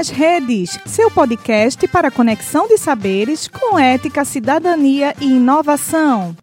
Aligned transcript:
Nas 0.00 0.08
redes, 0.08 0.78
seu 0.86 1.10
podcast 1.10 1.86
para 1.88 2.10
conexão 2.10 2.66
de 2.66 2.78
saberes 2.78 3.46
com 3.46 3.78
ética, 3.78 4.24
cidadania 4.24 5.14
e 5.20 5.26
inovação. 5.26 6.34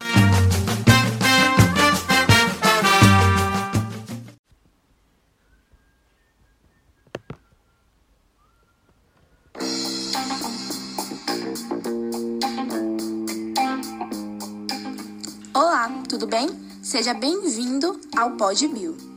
Olá, 15.52 15.90
tudo 16.08 16.28
bem? 16.28 16.48
Seja 16.84 17.16
bem-vindo 17.16 18.00
ao 18.16 18.34
PodBio. 18.34 19.17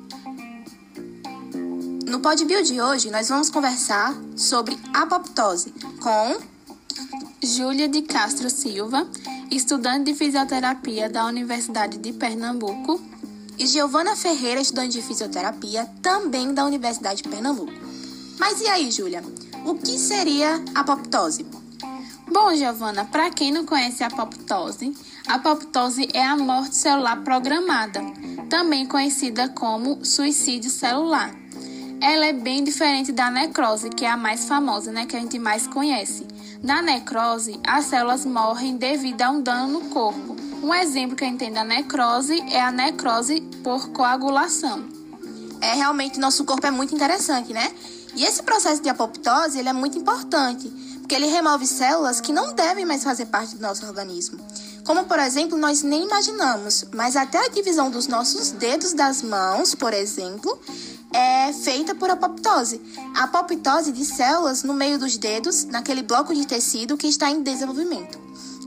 No 2.11 2.19
PodBio 2.19 2.61
de 2.65 2.81
hoje, 2.81 3.09
nós 3.09 3.29
vamos 3.29 3.51
conversar 3.51 4.13
sobre 4.37 4.77
apoptose 4.93 5.73
com 6.03 6.41
Júlia 7.41 7.89
de 7.89 8.03
Castro 8.03 8.51
Silva, 8.51 9.07
estudante 9.49 10.11
de 10.11 10.19
fisioterapia 10.19 11.09
da 11.09 11.25
Universidade 11.25 11.99
de 11.99 12.13
Pernambuco, 12.13 13.01
e 13.57 13.65
Giovana 13.65 14.17
Ferreira, 14.17 14.61
estudante 14.61 14.95
de 14.95 15.03
fisioterapia 15.03 15.89
também 16.03 16.53
da 16.53 16.65
Universidade 16.65 17.23
de 17.23 17.29
Pernambuco. 17.29 17.73
Mas 18.41 18.61
e 18.61 18.67
aí, 18.67 18.91
Júlia? 18.91 19.23
O 19.65 19.77
que 19.77 19.97
seria 19.97 20.61
apoptose? 20.75 21.47
Bom, 22.29 22.53
Giovana, 22.57 23.05
para 23.05 23.31
quem 23.31 23.53
não 23.53 23.65
conhece 23.65 24.03
a 24.03 24.09
apoptose, 24.09 24.93
a 25.29 25.35
apoptose 25.35 26.09
é 26.13 26.25
a 26.25 26.37
morte 26.37 26.75
celular 26.75 27.23
programada, 27.23 28.01
também 28.49 28.85
conhecida 28.85 29.49
como 29.51 30.05
suicídio 30.05 30.73
celular 30.73 31.39
ela 32.01 32.27
é 32.27 32.33
bem 32.33 32.65
diferente 32.65 33.13
da 33.13 33.31
necrose, 33.31 33.91
que 33.91 34.05
é 34.05 34.11
a 34.11 34.17
mais 34.17 34.47
famosa, 34.47 34.91
né, 34.91 35.05
que 35.05 35.17
a 35.17 35.21
gente 35.21 35.39
mais 35.39 35.67
conhece. 35.67 36.27
Na 36.63 36.81
necrose, 36.81 37.61
as 37.67 37.87
células 37.87 38.25
morrem 38.25 38.77
devido 38.77 39.23
a 39.23 39.31
um 39.31 39.43
dano 39.43 39.81
no 39.81 39.89
corpo. 39.91 40.37
Um 40.63 40.75
exemplo 40.75 41.17
que 41.17 41.25
a 41.25 41.27
gente 41.27 41.39
tem 41.39 41.53
da 41.53 41.65
necrose 41.65 42.39
é 42.51 42.61
a 42.61 42.73
necrose 42.73 43.41
por 43.63 43.91
coagulação. 43.91 44.89
É 45.61 45.75
realmente 45.75 46.19
nosso 46.19 46.45
corpo 46.45 46.67
é 46.67 46.71
muito 46.71 46.95
interessante, 46.95 47.53
né? 47.53 47.71
E 48.17 48.25
esse 48.25 48.43
processo 48.43 48.83
de 48.83 48.89
apoptose 48.89 49.59
ele 49.59 49.69
é 49.69 49.73
muito 49.73 49.99
importante, 49.99 50.69
porque 51.01 51.15
ele 51.15 51.27
remove 51.27 51.67
células 51.67 52.21
que 52.21 52.33
não 52.33 52.55
devem 52.55 52.85
mais 52.85 53.05
fazer 53.05 53.27
parte 53.27 53.57
do 53.57 53.63
nosso 53.63 53.87
organismo. 53.87 54.39
Como, 54.85 55.05
por 55.05 55.19
exemplo, 55.19 55.59
nós 55.59 55.83
nem 55.83 56.05
imaginamos, 56.05 56.85
mas 56.93 57.15
até 57.15 57.39
a 57.39 57.49
divisão 57.49 57.91
dos 57.91 58.07
nossos 58.07 58.51
dedos 58.51 58.93
das 58.93 59.23
mãos, 59.23 59.75
por 59.75 59.93
exemplo, 59.93 60.59
é 61.13 61.53
feita 61.53 61.95
por 61.95 62.11
apoptose. 62.11 62.81
A 63.15 63.25
apoptose 63.25 63.93
de 63.93 64.05
células 64.05 64.63
no 64.63 64.75
meio 64.75 64.99
dos 64.99 65.17
dedos, 65.17 65.65
naquele 65.65 66.03
bloco 66.03 66.35
de 66.35 66.47
tecido 66.47 66.97
que 66.97 67.07
está 67.07 67.31
em 67.31 67.43
desenvolvimento. 67.43 68.19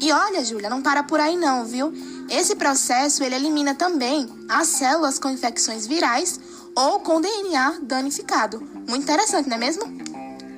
E 0.01 0.11
olha, 0.11 0.43
Júlia, 0.43 0.69
não 0.69 0.81
para 0.81 1.03
por 1.03 1.19
aí 1.19 1.37
não, 1.37 1.65
viu? 1.65 1.93
Esse 2.29 2.55
processo 2.55 3.23
ele 3.23 3.35
elimina 3.35 3.73
também 3.73 4.27
as 4.49 4.67
células 4.67 5.17
com 5.17 5.29
infecções 5.29 5.87
virais 5.87 6.39
ou 6.75 6.99
com 6.99 7.21
DNA 7.21 7.79
danificado. 7.81 8.59
Muito 8.59 9.03
interessante, 9.03 9.47
não 9.47 9.55
é 9.55 9.59
mesmo? 9.59 9.83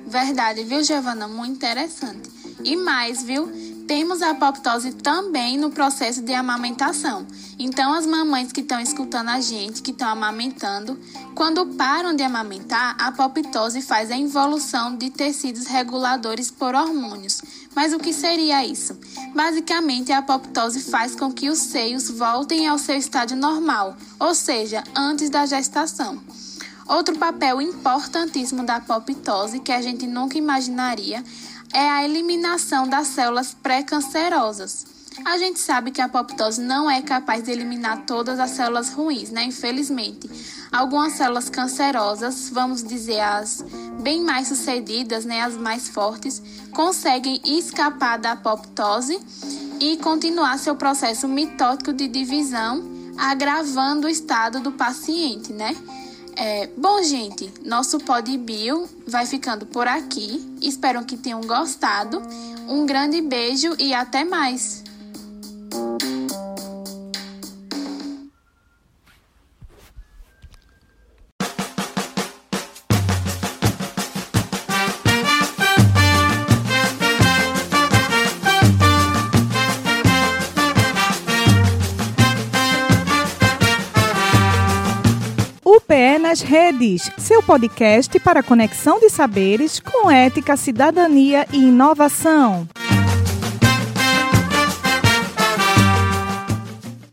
Verdade, 0.06 0.64
viu, 0.64 0.82
Giovana? 0.82 1.28
Muito 1.28 1.56
interessante. 1.56 2.30
E 2.64 2.76
mais, 2.76 3.22
viu? 3.22 3.75
Temos 3.86 4.20
a 4.20 4.30
apoptose 4.30 4.92
também 4.94 5.56
no 5.56 5.70
processo 5.70 6.20
de 6.20 6.34
amamentação. 6.34 7.24
Então, 7.56 7.94
as 7.94 8.04
mamães 8.04 8.50
que 8.50 8.60
estão 8.60 8.80
escutando 8.80 9.28
a 9.28 9.40
gente, 9.40 9.80
que 9.80 9.92
estão 9.92 10.08
amamentando, 10.08 10.98
quando 11.36 11.64
param 11.66 12.14
de 12.14 12.24
amamentar, 12.24 12.96
a 12.98 13.08
apoptose 13.08 13.80
faz 13.80 14.10
a 14.10 14.16
involução 14.16 14.96
de 14.96 15.10
tecidos 15.10 15.66
reguladores 15.66 16.50
por 16.50 16.74
hormônios. 16.74 17.40
Mas 17.76 17.92
o 17.92 17.98
que 17.98 18.12
seria 18.12 18.66
isso? 18.66 18.98
Basicamente, 19.32 20.10
a 20.10 20.18
apoptose 20.18 20.80
faz 20.80 21.14
com 21.14 21.32
que 21.32 21.48
os 21.48 21.58
seios 21.58 22.10
voltem 22.10 22.66
ao 22.66 22.78
seu 22.78 22.96
estádio 22.96 23.36
normal, 23.36 23.96
ou 24.18 24.34
seja, 24.34 24.82
antes 24.96 25.30
da 25.30 25.46
gestação. 25.46 26.20
Outro 26.88 27.18
papel 27.18 27.60
importantíssimo 27.60 28.64
da 28.64 28.76
apoptose 28.76 29.58
que 29.58 29.72
a 29.72 29.82
gente 29.82 30.06
nunca 30.06 30.38
imaginaria 30.38 31.22
é 31.72 31.88
a 31.88 32.04
eliminação 32.04 32.88
das 32.88 33.08
células 33.08 33.54
pré-cancerosas. 33.60 34.86
A 35.24 35.38
gente 35.38 35.58
sabe 35.58 35.90
que 35.90 36.00
a 36.00 36.04
apoptose 36.04 36.60
não 36.60 36.90
é 36.90 37.02
capaz 37.02 37.42
de 37.42 37.50
eliminar 37.50 38.04
todas 38.06 38.38
as 38.38 38.50
células 38.50 38.92
ruins, 38.92 39.30
né? 39.30 39.44
Infelizmente. 39.44 40.30
Algumas 40.70 41.14
células 41.14 41.48
cancerosas, 41.48 42.50
vamos 42.50 42.84
dizer 42.84 43.20
as 43.20 43.64
bem 44.00 44.22
mais 44.22 44.48
sucedidas, 44.48 45.24
né, 45.24 45.40
as 45.40 45.56
mais 45.56 45.88
fortes, 45.88 46.42
conseguem 46.70 47.40
escapar 47.44 48.18
da 48.18 48.32
apoptose 48.32 49.18
e 49.80 49.96
continuar 49.96 50.58
seu 50.58 50.76
processo 50.76 51.26
mitótico 51.26 51.92
de 51.92 52.06
divisão, 52.06 52.84
agravando 53.16 54.06
o 54.06 54.10
estado 54.10 54.60
do 54.60 54.70
paciente, 54.70 55.52
né? 55.52 55.74
É, 56.36 56.68
bom, 56.76 57.02
gente, 57.02 57.50
nosso 57.64 57.98
Pod 57.98 58.36
Bio 58.36 58.86
vai 59.06 59.24
ficando 59.24 59.64
por 59.64 59.88
aqui. 59.88 60.44
Espero 60.60 61.02
que 61.04 61.16
tenham 61.16 61.40
gostado. 61.40 62.22
Um 62.68 62.84
grande 62.84 63.22
beijo 63.22 63.74
e 63.78 63.94
até 63.94 64.22
mais! 64.22 64.85
UPE 85.86 86.18
nas 86.18 86.40
redes, 86.40 87.08
seu 87.16 87.40
podcast 87.40 88.18
para 88.18 88.42
conexão 88.42 88.98
de 88.98 89.08
saberes 89.08 89.78
com 89.78 90.10
ética, 90.10 90.56
cidadania 90.56 91.46
e 91.52 91.58
inovação. 91.58 92.68